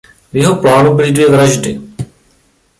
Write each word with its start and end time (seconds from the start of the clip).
V 0.31 0.35
jeho 0.37 0.55
plánu 0.55 0.93
byly 0.95 1.11
dvě 1.11 1.29
vraždy. 1.29 1.81